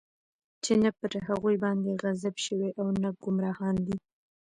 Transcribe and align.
چې 0.63 0.73
نه 0.83 0.89
پر 0.97 1.11
هغوى 1.27 1.55
باندې 1.63 1.99
غضب 2.01 2.35
شوى 2.45 2.69
او 2.79 2.87
نه 3.01 3.09
ګمراهان 3.23 3.75
دی. 3.85 3.97